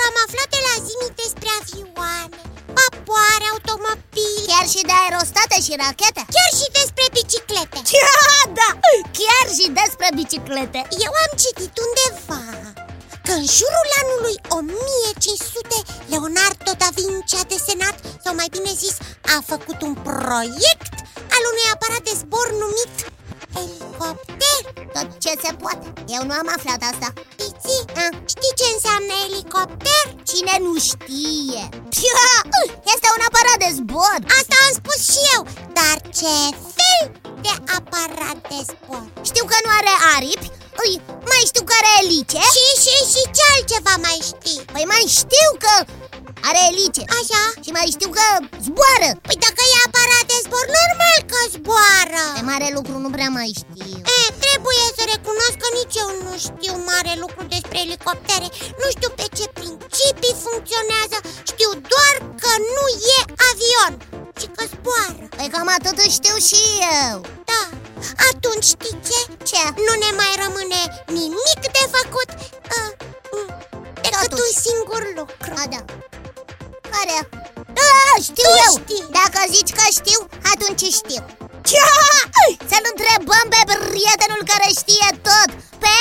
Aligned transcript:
transporturilor 0.00 0.10
am 0.10 0.16
aflat 0.24 0.48
de 0.54 0.60
la 0.66 0.74
Zimi 0.86 1.10
despre 1.22 1.50
avioane, 1.60 2.38
vapoare, 2.78 3.46
automobile. 3.54 4.46
Chiar 4.50 4.66
și 4.74 4.82
de 4.88 4.94
aerostate 5.02 5.56
și 5.66 5.72
rachete? 5.82 6.22
Chiar 6.36 6.52
și 6.60 6.66
despre 6.78 7.04
biciclete. 7.16 7.78
Da, 8.60 8.70
chiar 9.18 9.46
și 9.56 9.66
despre 9.80 10.08
biciclete. 10.18 10.80
Eu 11.06 11.12
am 11.24 11.32
citit 11.42 11.74
undeva 11.86 12.42
că 13.26 13.32
în 13.40 13.44
jurul 13.58 13.88
anului 14.02 14.36
1500 14.58 15.76
Leonardo 16.12 16.72
da 16.82 16.88
Vinci 16.98 17.38
a 17.40 17.44
desenat, 17.52 17.96
sau 18.24 18.32
mai 18.40 18.48
bine 18.54 18.72
zis, 18.82 18.96
a 19.34 19.36
făcut 19.52 19.78
un 19.88 19.94
proiect 20.08 20.92
al 21.34 21.42
unui 21.50 21.66
aparat 21.74 22.02
de 22.08 22.14
zbor 22.20 22.48
numit 22.62 22.94
elicopter 24.00 24.60
Tot 24.94 25.08
ce 25.22 25.32
se 25.44 25.52
poate, 25.62 25.86
eu 26.16 26.22
nu 26.28 26.34
am 26.40 26.48
aflat 26.56 26.80
asta 26.90 27.08
Piți, 27.38 27.76
știi 28.32 28.56
ce 28.60 28.66
înseamnă 28.74 29.12
elicopter? 29.26 30.04
Cine 30.30 30.54
nu 30.66 30.74
știe? 30.88 31.62
Este 32.92 33.08
un 33.16 33.22
aparat 33.28 33.58
de 33.64 33.70
zbor 33.78 34.18
Asta 34.38 34.56
am 34.64 34.72
spus 34.80 34.98
și 35.10 35.20
eu, 35.34 35.42
dar 35.78 35.96
ce 36.18 36.34
fel 36.76 37.02
de 37.44 37.52
aparat 37.78 38.38
de 38.50 38.60
zbor? 38.70 39.04
Știu 39.28 39.44
că 39.50 39.56
nu 39.64 39.70
are 39.78 39.92
aripi 40.14 40.48
Ui, 40.80 40.94
mai 41.30 41.42
știu 41.50 41.64
că 41.68 41.74
are 41.80 41.92
elice 42.02 42.40
Și, 42.54 42.66
și, 42.84 42.94
și 43.12 43.22
ce 43.36 43.42
altceva 43.52 43.94
mai 44.06 44.18
știi? 44.30 44.60
Păi 44.74 44.84
mai 44.92 45.04
știu 45.18 45.48
că 45.64 45.74
are 46.48 46.60
elice 46.70 47.02
Așa? 47.18 47.42
Și 47.64 47.70
mai 47.76 47.88
știu 47.94 48.10
că 48.16 48.24
zboară 48.64 49.10
Păi 49.26 49.36
dacă 49.46 49.62
e 49.74 49.78
aparat 49.88 50.24
de 50.30 50.38
zbor, 50.44 50.66
normal 50.78 50.99
că 51.70 51.78
zboară 51.78 52.24
De 52.38 52.42
mare 52.50 52.68
lucru 52.78 52.94
nu 53.04 53.10
prea 53.16 53.30
mai 53.36 53.50
știu 53.60 53.88
e, 54.16 54.20
Trebuie 54.44 54.82
să 54.96 55.02
recunosc 55.14 55.56
că 55.62 55.68
nici 55.78 55.96
eu 56.02 56.10
nu 56.26 56.32
știu 56.46 56.74
mare 56.90 57.12
lucru 57.22 57.42
despre 57.54 57.78
elicoptere 57.86 58.48
Nu 58.80 58.86
știu 58.94 59.10
pe 59.18 59.26
ce 59.36 59.44
principii 59.58 60.34
funcționează 60.44 61.18
Știu 61.50 61.70
doar 61.92 62.14
că 62.42 62.52
nu 62.76 62.84
e 63.16 63.18
avion 63.50 63.92
Și 64.40 64.46
că 64.54 64.62
zboară 64.72 65.24
Păi 65.36 65.48
cam 65.54 65.68
atât 65.76 65.98
știu 66.16 66.36
și 66.48 66.60
eu 67.08 67.16
Da, 67.50 67.62
atunci 68.28 68.66
știi 68.74 68.96
ce? 69.08 69.20
Ce? 69.48 69.62
Nu 69.86 69.92
ne 70.04 70.10
mai 70.20 70.32
rămâne 70.44 70.80
nimic 71.18 71.60
de 71.76 71.84
făcut 71.96 72.28
uh, 72.76 72.90
Decât 74.04 74.30
Totuși. 74.32 74.42
un 74.46 74.52
singur 74.66 75.02
lucru 75.18 75.50
A, 75.62 75.64
da 75.74 75.82
Care? 76.94 77.18
Da, 77.78 77.90
știu 78.28 78.48
Tu 78.48 78.52
eu 78.66 78.72
știi. 78.80 79.02
Dacă 79.18 79.38
zici 79.54 79.72
că 79.78 79.84
știu, 79.98 80.20
atunci 80.52 80.84
știu 81.00 81.22
Ce? 81.38 81.49
Să-l 82.70 82.84
întrebăm 82.92 83.46
pe 83.54 83.60
prietenul 83.68 84.42
care 84.50 84.66
știe 84.80 85.08
tot 85.28 85.50
Pe 85.82 85.98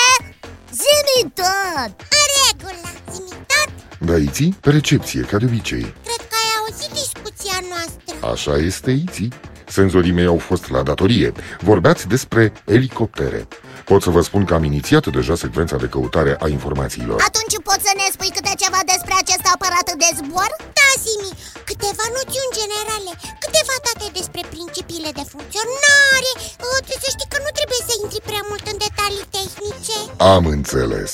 Zimi 0.79 1.31
tot 1.41 1.91
În 2.17 2.25
regulă, 2.43 2.89
zi 3.13 3.21
tot 3.51 3.69
Da, 4.07 4.15
Iții, 4.17 4.57
pe 4.61 4.69
recepție, 4.69 5.21
ca 5.21 5.37
de 5.37 5.45
obicei. 5.45 5.93
Cred 6.07 6.21
că 6.29 6.35
ai 6.43 6.51
auzit 6.59 6.91
discuția 7.01 7.57
noastră. 7.71 8.13
Așa 8.33 8.65
este, 8.65 8.91
Iții 8.91 9.31
Senzorii 9.67 10.11
mei 10.11 10.25
au 10.25 10.37
fost 10.37 10.69
la 10.69 10.81
datorie. 10.83 11.31
Vorbeați 11.59 12.07
despre 12.07 12.53
elicoptere 12.65 13.47
Pot 13.91 14.01
să 14.07 14.15
vă 14.17 14.21
spun 14.29 14.43
că 14.49 14.53
am 14.57 14.63
inițiat 14.73 15.03
deja 15.17 15.35
secvența 15.43 15.77
de 15.83 15.87
căutare 15.95 16.33
a 16.45 16.47
informațiilor. 16.57 17.17
Atunci 17.29 17.55
poți 17.69 17.85
să 17.87 17.93
ne 17.99 18.07
spui 18.15 18.31
câte 18.37 18.53
ceva 18.63 18.81
despre 18.91 19.13
acest 19.21 19.45
aparat 19.55 19.87
de 20.03 20.09
zbor? 20.19 20.51
Da, 20.79 20.89
Zimi, 21.03 21.31
câteva 21.69 22.05
noțiuni 22.17 22.55
generale. 22.61 23.11
Câteva 23.43 23.75
date 23.85 24.07
despre 24.19 24.41
principiile 24.53 25.09
de 25.19 25.25
funcționare. 25.33 26.31
Uh, 26.67 26.79
Să 27.03 27.07
știi 27.15 27.31
că 27.33 27.37
nu 27.45 27.51
trebuie 27.59 27.81
să 27.89 27.93
intri 28.03 28.21
prea 28.29 28.43
mult 28.49 28.63
în 28.71 28.77
detalii 28.85 29.25
tehnice. 29.37 29.97
Am 30.35 30.43
înțeles 30.57 31.11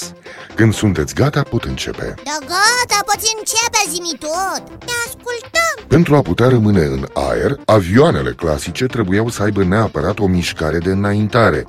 Când 0.55 0.73
sunteți 0.73 1.15
gata, 1.15 1.41
pot 1.41 1.63
începe 1.63 2.13
Da, 2.23 2.37
gata, 2.39 3.03
poți 3.05 3.35
începe 3.37 3.89
Zimi 3.89 4.17
tot 4.19 4.79
Te 4.79 4.91
ascultăm 5.05 5.87
Pentru 5.87 6.15
a 6.15 6.21
putea 6.21 6.47
rămâne 6.47 6.81
în 6.81 7.07
aer, 7.13 7.55
avioanele 7.65 8.31
clasice 8.31 8.85
trebuiau 8.85 9.29
să 9.29 9.43
aibă 9.43 9.63
neapărat 9.63 10.19
o 10.19 10.27
mișcare 10.27 10.77
de 10.77 10.91
înaintare. 10.91 11.65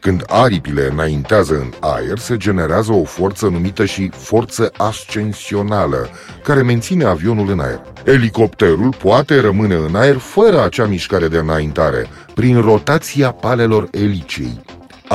Când 0.00 0.22
aripile 0.26 0.88
înaintează 0.90 1.54
în 1.54 1.72
aer, 1.80 2.18
se 2.18 2.36
generează 2.36 2.92
o 2.92 3.04
forță 3.04 3.46
numită 3.46 3.84
și 3.84 4.10
forță 4.16 4.72
ascensională, 4.76 6.08
care 6.42 6.62
menține 6.62 7.04
avionul 7.04 7.50
în 7.50 7.60
aer. 7.60 7.80
Elicopterul 8.04 8.94
poate 9.02 9.40
rămâne 9.40 9.74
în 9.74 9.94
aer 9.94 10.16
fără 10.16 10.64
acea 10.64 10.86
mișcare 10.86 11.28
de 11.28 11.38
înaintare, 11.38 12.06
prin 12.34 12.60
rotația 12.60 13.30
palelor 13.32 13.88
elicei. 13.90 14.64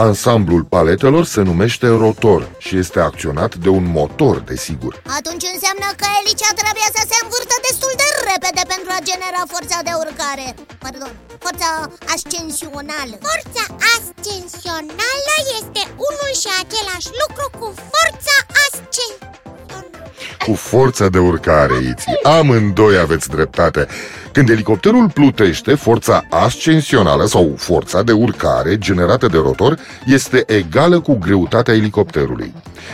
Ansamblul 0.08 0.64
paletelor 0.76 1.26
se 1.26 1.42
numește 1.42 1.88
rotor 2.04 2.42
și 2.66 2.74
este 2.84 3.00
acționat 3.10 3.52
de 3.64 3.70
un 3.78 3.86
motor, 4.00 4.36
desigur. 4.52 4.94
Atunci 5.20 5.46
înseamnă 5.54 5.88
că 6.00 6.06
elicea 6.20 6.52
trebuie 6.62 6.90
să 6.98 7.04
se 7.10 7.18
învârtă 7.24 7.56
destul 7.68 7.94
de 8.02 8.08
repede 8.30 8.64
pentru 8.74 8.90
a 8.98 9.06
genera 9.10 9.44
forța 9.54 9.78
de 9.88 9.94
urcare 10.04 10.48
Pardon, 10.84 11.14
forța 11.46 11.70
ascensională 12.16 13.16
Forța 13.30 13.64
ascensională 13.96 15.36
este 15.58 15.82
unul 16.10 16.32
și 16.42 16.50
același 16.64 17.10
lucru 17.22 17.46
cu 17.60 17.68
forța 17.92 18.36
ascensională 18.66 19.98
Cu 20.46 20.54
forța 20.72 21.06
de 21.16 21.20
urcare, 21.32 21.78
Iții. 21.92 22.20
Amândoi 22.38 22.96
aveți 23.06 23.28
dreptate. 23.36 23.82
Când 24.32 24.50
elicopterul 24.50 25.10
plutește, 25.10 25.76
forța 25.76 26.26
ascensională 26.30 27.26
sau 27.26 27.54
forța 27.58 28.04
de 28.04 28.12
urcare 28.12 28.78
generată 28.78 29.28
de 29.28 29.38
rotor 29.38 29.78
este 30.06 30.44
egală 30.48 31.00
cu 31.00 31.18
greutatea 31.18 31.74
elicopterului. 31.74 32.54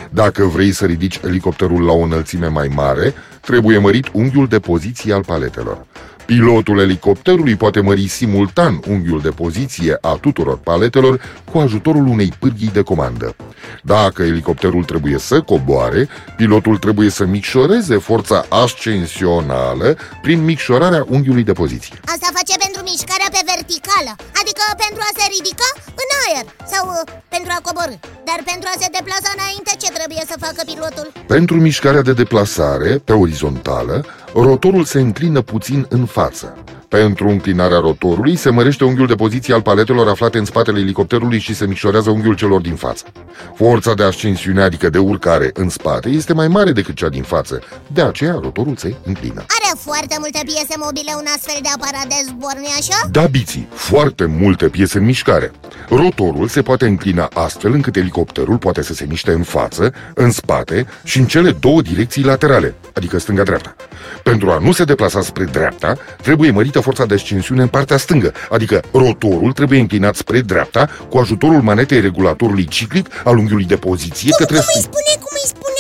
Dacă 0.10 0.44
vrei 0.44 0.72
să 0.72 0.86
ridici 0.86 1.20
elicopterul 1.26 1.86
la 1.86 1.92
o 1.92 2.04
înălțime 2.04 2.48
mai 2.48 2.72
mare, 2.76 3.14
trebuie 3.42 3.78
mărit 3.78 4.08
unghiul 4.14 4.48
de 4.48 4.60
poziție 4.60 5.14
al 5.14 5.24
paletelor. 5.24 5.86
Pilotul 6.26 6.80
elicopterului 6.80 7.56
poate 7.56 7.80
mări 7.80 8.08
simultan 8.08 8.80
unghiul 8.88 9.22
de 9.22 9.30
poziție 9.30 9.98
a 10.02 10.18
tuturor 10.22 10.58
paletelor 10.58 11.22
cu 11.52 11.58
ajutorul 11.58 12.08
unei 12.08 12.34
pârghii 12.40 12.70
de 12.74 12.82
comandă. 12.82 13.36
Dacă 13.84 14.24
elicopterul 14.24 14.84
trebuie 14.84 15.18
să 15.18 15.42
coboare, 15.42 16.08
pilotul 16.38 16.78
trebuie 16.78 17.10
să 17.10 17.26
micșoreze 17.26 17.98
forța 17.98 18.46
ascensională 18.50 19.98
prin 20.22 20.44
micșorarea 20.44 21.06
unghiului 21.10 21.44
de 21.44 21.54
poziție. 21.54 21.96
Asta 22.06 22.28
face 22.34 22.56
pentru 22.66 22.82
mișcarea 22.84 23.30
pe 23.32 23.42
verticală 23.54 24.12
Adică 24.46 24.66
pentru 24.86 25.02
a 25.08 25.12
se 25.20 25.26
ridica 25.36 25.70
în 26.02 26.10
aer 26.24 26.46
Sau 26.74 26.84
uh, 26.88 27.02
pentru 27.36 27.52
a 27.58 27.60
coborâ 27.68 27.96
Dar 28.30 28.40
pentru 28.52 28.68
a 28.74 28.76
se 28.82 28.88
deplasa 28.98 29.32
înainte 29.38 29.72
ce 29.82 29.90
trebuie 29.98 30.24
să 30.32 30.36
facă 30.46 30.62
pilotul? 30.72 31.08
Pentru 31.36 31.56
mișcarea 31.68 32.02
de 32.10 32.14
deplasare 32.14 32.92
pe 33.08 33.14
orizontală, 33.14 34.06
rotorul 34.34 34.84
se 34.84 35.00
înclină 35.00 35.42
puțin 35.42 35.86
în 35.90 36.06
față. 36.06 36.48
Pentru 36.88 37.28
înclinarea 37.30 37.80
rotorului 37.80 38.36
se 38.36 38.50
mărește 38.50 38.84
unghiul 38.84 39.08
de 39.08 39.16
poziție 39.16 39.54
al 39.54 39.62
paletelor 39.62 40.08
aflate 40.08 40.38
în 40.38 40.46
spatele 40.46 40.80
elicopterului 40.80 41.40
și 41.40 41.56
se 41.56 41.66
micșorează 41.66 42.10
unghiul 42.10 42.36
celor 42.36 42.62
din 42.62 42.76
față. 42.76 43.06
Forța 43.56 43.94
de 43.94 44.04
ascensiune, 44.04 44.62
adică 44.62 44.90
de 44.90 44.98
urcare 44.98 45.50
în 45.54 45.70
spate, 45.70 46.10
este 46.10 46.34
mai 46.34 46.48
mare 46.48 46.72
decât 46.72 46.96
cea 46.96 47.10
din 47.10 47.24
față. 47.24 47.62
De 47.88 48.02
aceea 48.02 48.38
rotorul 48.42 48.76
se 48.76 48.96
înclină. 49.04 49.46
Are 49.70 49.78
foarte 49.84 50.16
multe 50.20 50.40
piese 50.46 50.76
mobile 50.78 51.12
un 51.16 51.26
astfel 51.36 51.60
de 51.62 51.70
aparat 51.76 52.08
de 52.08 52.16
zbor, 52.28 52.54
nu 52.56 52.68
așa? 52.80 53.08
Da, 53.12 53.22
biții, 53.22 53.68
foarte 53.74 54.26
multe 54.26 54.68
piese 54.70 54.98
în 54.98 55.04
mișcare. 55.06 55.52
Rotorul 55.90 56.48
se 56.48 56.62
poate 56.62 56.86
înclina 56.86 57.30
astfel 57.34 57.74
încât 57.74 57.96
elicopterul 57.96 58.58
poate 58.58 58.82
să 58.82 58.94
se 58.94 59.06
miște 59.06 59.32
în 59.32 59.44
față, 59.44 59.94
în 60.14 60.32
spate 60.32 60.88
și 61.04 61.18
în 61.18 61.26
cele 61.26 61.52
două 61.52 61.82
direcții 61.82 62.24
laterale, 62.24 62.76
adică 62.94 63.18
stânga-dreapta. 63.18 63.76
Pentru 64.24 64.50
a 64.52 64.58
nu 64.58 64.72
se 64.72 64.84
deplasa 64.84 65.22
spre 65.22 65.44
dreapta, 65.44 65.98
trebuie 66.22 66.52
mărită 66.52 66.80
forța 66.80 67.06
de 67.06 67.14
ascensiune 67.14 67.62
în 67.62 67.68
partea 67.68 67.98
stângă, 67.98 68.34
adică 68.50 68.82
rotorul 68.92 69.52
trebuie 69.52 69.80
înclinat 69.80 70.16
spre 70.16 70.40
dreapta 70.42 70.90
cu 71.10 71.18
ajutorul 71.18 71.62
manetei 71.62 72.02
regulatorului 72.02 72.66
ciclic 72.66 73.08
al 73.24 73.38
unghiului 73.38 73.66
de 73.66 73.76
poziție 73.76 74.30
Cum, 74.30 74.46
către 74.46 74.56
cum 74.56 74.66
îi 74.76 74.82
stânga. 74.82 74.98
spune, 74.98 75.24
cum 75.24 75.32
îi 75.42 75.48
spune? 75.48 75.75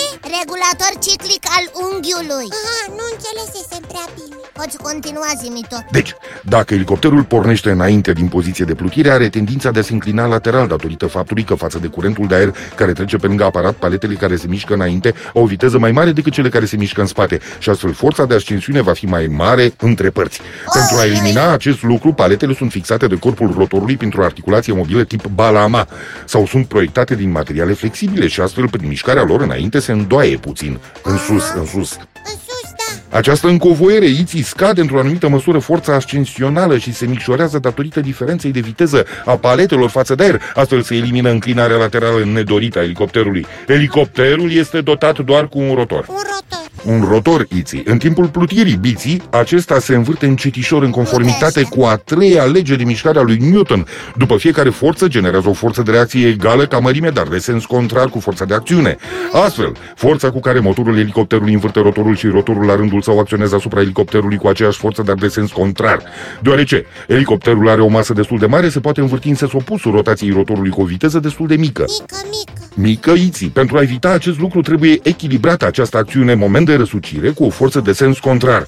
Regulator 0.45 0.93
ciclic 1.05 1.43
al 1.57 1.65
unghiului. 1.85 2.47
Aha, 2.59 2.81
nu 2.97 3.05
înțelesesem 3.13 3.83
prea 3.91 4.07
bine. 4.17 4.35
Poți 4.53 4.77
continua, 4.77 5.29
zimi 5.41 5.61
tot 5.69 5.85
Deci, 5.91 6.13
dacă 6.43 6.73
elicopterul 6.73 7.23
pornește 7.23 7.69
înainte 7.71 8.13
din 8.13 8.27
poziție 8.27 8.65
de 8.65 8.73
plutire, 8.73 9.09
are 9.09 9.29
tendința 9.29 9.71
de 9.71 9.79
a 9.79 9.81
se 9.81 9.93
înclina 9.93 10.25
lateral 10.25 10.67
datorită 10.67 11.05
faptului 11.05 11.43
că 11.43 11.55
față 11.55 11.77
de 11.79 11.87
curentul 11.87 12.27
de 12.27 12.35
aer 12.35 12.55
care 12.75 12.91
trece 12.91 13.17
pe 13.17 13.27
lângă 13.27 13.43
aparat, 13.43 13.73
paletele 13.73 14.13
care 14.13 14.35
se 14.35 14.47
mișcă 14.47 14.73
înainte 14.73 15.13
au 15.33 15.41
o 15.41 15.45
viteză 15.45 15.77
mai 15.77 15.91
mare 15.91 16.11
decât 16.11 16.33
cele 16.33 16.49
care 16.49 16.65
se 16.65 16.77
mișcă 16.77 17.01
în 17.01 17.07
spate 17.07 17.39
și 17.59 17.69
astfel 17.69 17.93
forța 17.93 18.25
de 18.25 18.33
ascensiune 18.35 18.81
va 18.81 18.93
fi 18.93 19.05
mai 19.05 19.27
mare 19.27 19.73
între 19.77 20.09
părți. 20.09 20.39
Pentru 20.73 20.97
a 20.97 21.05
elimina 21.05 21.51
acest 21.51 21.83
lucru, 21.83 22.13
paletele 22.13 22.53
sunt 22.53 22.71
fixate 22.71 23.07
de 23.07 23.15
corpul 23.15 23.53
rotorului 23.57 23.97
printr-o 23.97 24.23
articulație 24.23 24.73
mobilă 24.73 25.03
tip 25.03 25.27
balama 25.27 25.87
sau 26.25 26.45
sunt 26.45 26.65
proiectate 26.67 27.15
din 27.15 27.31
materiale 27.31 27.73
flexibile 27.73 28.27
și 28.27 28.41
astfel 28.41 28.69
prin 28.69 28.87
mișcarea 28.87 29.23
lor 29.23 29.41
înainte 29.41 29.79
se 29.79 29.91
îndoaie 29.91 30.33
puțin, 30.37 30.79
în 31.03 31.17
sus, 31.17 31.53
în 31.55 31.65
sus. 31.65 31.97
În 31.97 32.37
sus, 32.45 32.71
da 33.11 33.17
Această 33.17 33.47
încovoiere 33.47 34.05
iții 34.05 34.43
scade 34.43 34.81
într-o 34.81 34.99
anumită 34.99 35.27
măsură 35.27 35.59
forța 35.59 35.93
ascensională 35.93 36.77
și 36.77 36.93
se 36.93 37.05
micșorează 37.05 37.59
datorită 37.59 37.99
diferenței 37.99 38.51
de 38.51 38.59
viteză 38.59 39.05
a 39.25 39.35
paletelor 39.35 39.89
față 39.89 40.15
de 40.15 40.23
aer. 40.23 40.41
Astfel 40.55 40.81
se 40.81 40.95
elimină 40.95 41.29
înclinarea 41.29 41.77
laterală 41.77 42.23
nedorită 42.23 42.79
a 42.79 42.83
elicopterului. 42.83 43.45
Elicopterul 43.67 44.51
este 44.51 44.81
dotat 44.81 45.19
doar 45.19 45.47
cu 45.47 45.59
un 45.59 45.75
rotor. 45.75 46.05
Un 46.07 46.15
rotor 46.15 46.54
un 46.85 47.05
rotor 47.09 47.47
iții. 47.55 47.83
În 47.85 47.97
timpul 47.97 48.27
plutirii 48.27 48.75
biții, 48.75 49.21
acesta 49.29 49.79
se 49.79 49.95
învârte 49.95 50.25
încetișor 50.25 50.83
în 50.83 50.91
conformitate 50.91 51.61
cu 51.61 51.83
a 51.83 51.95
treia 51.95 52.43
lege 52.43 52.75
de 52.75 52.83
mișcare 52.83 53.19
a 53.19 53.21
lui 53.21 53.37
Newton. 53.37 53.87
După 54.15 54.37
fiecare 54.37 54.69
forță 54.69 55.07
generează 55.07 55.49
o 55.49 55.53
forță 55.53 55.81
de 55.81 55.91
reacție 55.91 56.27
egală 56.27 56.65
ca 56.65 56.79
mărime, 56.79 57.09
dar 57.09 57.27
de 57.27 57.37
sens 57.37 57.65
contrar 57.65 58.09
cu 58.09 58.19
forța 58.19 58.45
de 58.45 58.53
acțiune. 58.53 58.97
Astfel, 59.31 59.71
forța 59.95 60.31
cu 60.31 60.39
care 60.39 60.59
motorul 60.59 60.97
elicopterului 60.97 61.53
învârte 61.53 61.79
rotorul 61.79 62.15
și 62.15 62.27
rotorul 62.27 62.65
la 62.65 62.75
rândul 62.75 63.01
său 63.01 63.19
acționează 63.19 63.55
asupra 63.55 63.79
elicopterului 63.81 64.37
cu 64.37 64.47
aceeași 64.47 64.77
forță, 64.77 65.01
dar 65.01 65.15
de 65.15 65.27
sens 65.27 65.51
contrar. 65.51 66.03
Deoarece 66.41 66.85
elicopterul 67.07 67.69
are 67.69 67.81
o 67.81 67.87
masă 67.87 68.13
destul 68.13 68.37
de 68.37 68.45
mare, 68.45 68.69
se 68.69 68.79
poate 68.79 68.99
învârti 68.99 69.29
în 69.29 69.35
sens 69.35 69.53
opusul 69.53 69.91
rotației 69.91 70.31
rotorului 70.31 70.69
cu 70.69 70.81
o 70.81 70.85
viteză 70.85 71.19
destul 71.19 71.47
de 71.47 71.55
mică. 71.55 71.85
Mică, 71.87 72.05
mică 72.23 72.64
Mică 72.77 73.11
iții. 73.11 73.49
Pentru 73.49 73.77
a 73.77 73.81
evita 73.81 74.09
acest 74.09 74.39
lucru 74.39 74.61
trebuie 74.61 74.99
echilibrată 75.03 75.65
această 75.65 75.97
acțiune 75.97 76.33
moment 76.33 76.65
de 76.65 76.75
răsucire 76.75 77.29
cu 77.31 77.43
o 77.43 77.49
forță 77.49 77.79
de 77.79 77.93
sens 77.93 78.19
contrar. 78.19 78.61
Ah, 78.61 78.67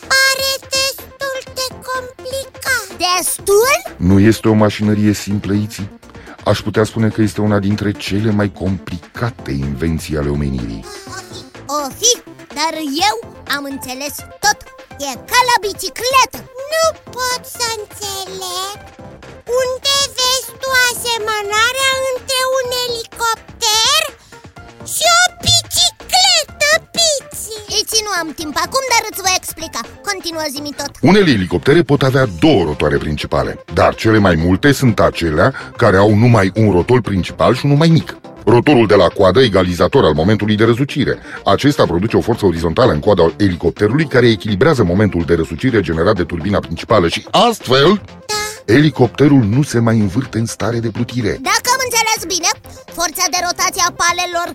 pare 0.00 0.50
destul 0.70 1.52
de 1.54 1.66
complicat 1.88 2.86
Destul? 2.98 3.94
Nu 3.96 4.18
este 4.20 4.48
o 4.48 4.52
mașinărie 4.52 5.12
simplă, 5.12 5.52
Iții. 5.52 5.90
Aș 6.44 6.60
putea 6.60 6.84
spune 6.84 7.08
că 7.08 7.22
este 7.22 7.40
una 7.40 7.58
dintre 7.58 7.92
cele 7.92 8.30
mai 8.30 8.52
complicate 8.52 9.50
invenții 9.50 10.16
ale 10.16 10.28
omenirii. 10.28 10.84
O 11.66 11.90
fi, 11.98 12.22
dar 12.54 12.74
eu 13.10 13.34
am 13.56 13.66
înțeles 13.70 14.14
tot. 14.16 14.58
E 14.98 15.12
ca 15.14 15.40
la 15.48 15.56
bicicletă. 15.60 16.38
Nu 16.72 16.84
pot 17.10 17.42
să 17.58 17.66
înțeleg 17.78 18.25
timp 28.40 28.56
acum, 28.56 28.84
dar 28.92 29.02
îți 29.10 29.20
voi 29.20 29.34
explica. 29.36 29.80
Continuă 30.10 30.44
zi 30.54 30.60
tot. 30.80 30.90
Unele 31.00 31.30
elicoptere 31.30 31.82
pot 31.82 32.02
avea 32.02 32.26
două 32.38 32.64
rotoare 32.64 32.96
principale, 32.96 33.64
dar 33.74 33.94
cele 33.94 34.18
mai 34.18 34.34
multe 34.34 34.72
sunt 34.72 35.00
acelea 35.00 35.54
care 35.76 35.96
au 35.96 36.14
numai 36.14 36.52
un 36.54 36.70
rotor 36.72 37.00
principal 37.00 37.54
și 37.54 37.64
unul 37.64 37.76
mai 37.76 37.88
mic. 37.88 38.16
Rotorul 38.44 38.86
de 38.86 38.94
la 38.94 39.08
coadă, 39.08 39.40
egalizator 39.40 40.04
al 40.04 40.12
momentului 40.14 40.56
de 40.56 40.64
răsucire. 40.64 41.18
Acesta 41.44 41.84
produce 41.86 42.16
o 42.16 42.20
forță 42.20 42.46
orizontală 42.46 42.92
în 42.92 43.00
coada 43.00 43.32
elicopterului 43.36 44.06
care 44.06 44.28
echilibrează 44.28 44.82
momentul 44.84 45.22
de 45.26 45.34
răsucire 45.34 45.80
generat 45.80 46.16
de 46.16 46.24
turbina 46.24 46.58
principală 46.58 47.08
și 47.08 47.26
astfel 47.30 48.00
elicopterul 48.64 49.42
nu 49.42 49.62
se 49.62 49.78
mai 49.78 49.98
învârte 49.98 50.38
în 50.38 50.46
stare 50.46 50.78
de 50.78 50.88
plutire. 50.88 51.38
Dacă 51.42 51.68
am 51.74 51.80
înțeles 51.88 52.36
bine, 52.36 52.48
forța 52.98 53.24
de 53.34 53.40
rotație 53.48 53.84
a 53.86 53.96
palelor 54.02 54.48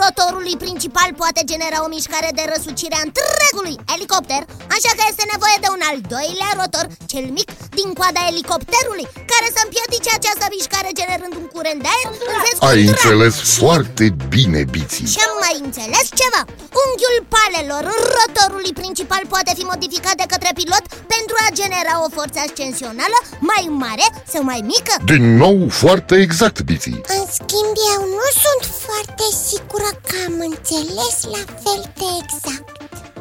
rotorului 0.00 0.56
principal 0.64 1.08
poate 1.22 1.40
genera 1.50 1.78
o 1.86 1.88
mișcare 1.96 2.30
de 2.38 2.44
răsucire 2.52 2.96
a 2.98 3.06
întregului 3.08 3.76
elicopter, 3.94 4.42
așa 4.76 4.90
că 4.96 5.02
este 5.10 5.24
nevoie 5.34 5.58
de 5.64 5.68
un 5.76 5.82
al 5.90 5.98
doilea 6.14 6.50
rotor, 6.60 6.86
cel 7.12 7.26
mic, 7.38 7.48
din 7.78 7.88
coada 7.98 8.22
elicopterului, 8.32 9.06
care 9.32 9.46
să 9.54 9.60
împiedice 9.62 10.10
această 10.18 10.44
mișcare 10.56 10.90
generând 11.00 11.34
un 11.40 11.46
curent 11.54 11.80
de 11.84 11.90
aer 11.94 12.08
în 12.30 12.36
sens 12.44 12.56
Ai 12.68 12.78
contrar. 12.78 12.92
înțeles 12.92 13.34
foarte 13.60 14.04
bine, 14.34 14.60
Biții. 14.74 15.08
Și 15.14 15.20
am 15.26 15.34
mai 15.44 15.56
înțeles 15.66 16.06
ceva 16.22 16.42
Unghiul 16.82 17.16
palelor 17.36 17.84
rotorului 18.18 18.74
principal 18.82 19.22
poate 19.34 19.52
fi 19.58 19.64
modificat 19.72 20.16
de 20.22 20.26
către 20.32 20.50
pilot 20.60 20.84
pentru 21.14 21.36
a 21.46 21.48
genera 21.60 21.94
o 22.06 22.08
forță 22.18 22.38
ascensională 22.46 23.18
mai 23.50 23.64
mare 23.84 24.06
sau 24.32 24.42
mai 24.52 24.60
mică 24.74 24.94
Din 25.12 25.24
nou, 25.42 25.56
foarte 25.82 26.14
exact, 26.26 26.56
Biții. 26.70 26.98
În 27.16 27.22
schimb, 27.38 27.74
eu 27.94 28.00
nu 28.18 28.28
sunt 28.44 28.62
foarte 28.84 29.26
sigură 29.48 29.90
că 30.08 30.16
am 30.26 30.36
înțeles 30.50 31.16
la 31.34 31.42
fel 31.62 31.80
de 32.00 32.08
exact. 32.22 32.74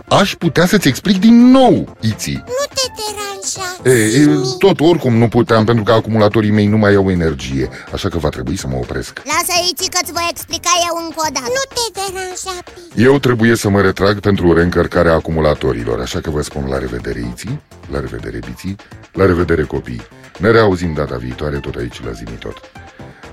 Aș 0.10 0.36
putea 0.36 0.66
să-ți 0.66 0.88
explic 0.88 1.20
din 1.20 1.52
nou, 1.52 1.98
Iții. 2.00 2.44
Nu 2.46 2.64
te 2.76 2.86
deranja, 3.00 3.68
E, 3.84 4.04
e, 4.06 4.10
Zimi. 4.10 4.56
tot 4.60 4.80
oricum 4.80 5.14
nu 5.18 5.28
puteam 5.28 5.66
pentru 5.66 5.84
că 5.84 5.92
acumulatorii 5.92 6.52
mei 6.52 6.66
nu 6.68 6.78
mai 6.78 6.94
au 6.96 7.12
energie 7.12 7.70
Așa 7.94 8.10
că 8.10 8.18
va 8.18 8.30
trebui 8.30 8.58
să 8.58 8.68
mă 8.68 8.76
opresc. 8.76 9.22
Lasă 9.26 9.52
aici 9.62 9.90
că-ți 9.90 10.12
voi 10.12 10.28
explica 10.30 10.70
eu 10.90 11.04
încă 11.04 11.16
o 11.28 11.30
dată. 11.34 11.48
Nu 11.58 11.64
te 11.76 12.00
deranja, 12.00 12.56
Piți 12.74 13.04
Eu 13.04 13.20
trebuie 13.20 13.56
să 13.56 13.70
mă 13.70 13.82
retrag 13.82 14.20
pentru 14.20 14.54
reîncărcarea 14.54 15.14
acumulatorilor 15.14 16.00
Așa 16.02 16.20
că 16.20 16.30
vă 16.30 16.42
spun 16.42 16.66
la 16.70 16.78
revedere, 16.78 17.20
Iții 17.32 17.62
La 17.92 18.00
revedere, 18.00 18.40
Biții. 18.46 18.76
La 19.14 19.26
revedere, 19.26 19.64
copii. 19.64 20.02
Ne 20.38 20.52
reauzim 20.52 20.94
data 20.94 21.16
viitoare 21.16 21.58
tot 21.58 21.76
aici 21.76 22.04
la 22.04 22.12
Zimitot 22.12 22.58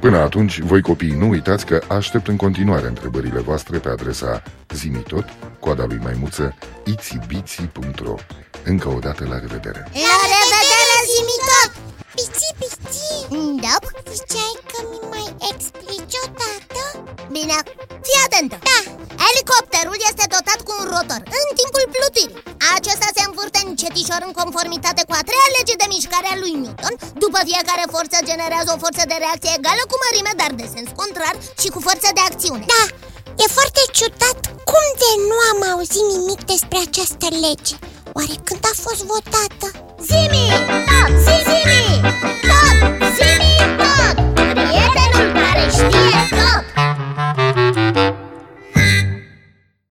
Până 0.04 0.18
atunci, 0.18 0.58
voi 0.58 0.80
copii, 0.80 1.18
nu 1.22 1.28
uitați 1.28 1.66
că 1.66 1.82
aștept 1.88 2.26
în 2.28 2.36
continuare 2.36 2.86
întrebările 2.86 3.40
voastre 3.40 3.78
pe 3.78 3.88
adresa 3.88 4.42
zimitot, 4.74 5.24
coada 5.60 5.84
lui 5.84 6.00
maimuță, 6.02 6.54
itibiții.ro 6.84 8.14
Încă 8.64 8.88
o 8.88 8.98
dată 9.06 9.22
la 9.32 9.38
revedere! 9.44 9.80
La 10.08 10.18
revedere, 10.32 10.96
zimi 11.12 11.36
tot! 11.48 11.70
Pici, 12.16 12.52
pici 12.58 12.78
Da, 13.64 13.74
Ziceai 14.16 14.56
că 14.70 14.78
mi 14.90 15.00
mai 15.12 15.28
explici 15.50 16.16
odată? 16.26 16.82
bine, 17.36 17.58
fii 18.06 18.20
atentă 18.26 18.56
Da, 18.68 18.78
Elicopterul 19.28 19.98
este 20.10 20.24
dotat 20.34 20.60
cu 20.66 20.72
un 20.80 20.86
rotor 20.94 21.22
în 21.40 21.46
timpul 21.60 21.84
plutirii 21.94 22.42
Acesta 23.92 24.16
se 24.16 24.22
învârte 24.22 24.22
încetișor 24.22 24.22
în 24.28 24.34
conformitate 24.40 25.02
cu 25.08 25.14
a 25.20 25.22
treia 25.28 25.48
lege 25.56 25.74
de 25.82 25.86
mișcare 25.94 26.28
a 26.30 26.36
lui 26.42 26.54
Newton 26.62 26.94
După 27.24 27.38
fiecare 27.48 27.84
forță 27.94 28.16
generează 28.30 28.70
o 28.72 28.80
forță 28.84 29.02
de 29.10 29.16
reacție 29.24 29.52
egală 29.58 29.82
cu 29.90 29.96
mărime, 30.02 30.32
dar 30.40 30.50
de 30.60 30.66
sens 30.74 30.88
contrar 31.00 31.34
și 31.62 31.68
cu 31.74 31.80
forță 31.86 32.08
de 32.16 32.22
acțiune 32.28 32.64
da 32.74 32.82
E 33.42 33.46
foarte 33.58 33.82
ciudat 33.98 34.38
cum 34.70 34.86
de 35.02 35.10
nu 35.28 35.36
am 35.50 35.60
auzit 35.72 36.06
nimic 36.14 36.40
despre 36.52 36.78
această 36.86 37.26
lege 37.44 37.74
Oare 38.16 38.36
când 38.48 38.62
a 38.72 38.74
fost 38.84 39.02
votată? 39.12 39.66
Zimi! 40.08 40.46
Tot! 40.88 41.10
Zi, 41.24 41.36
zimi! 41.48 42.51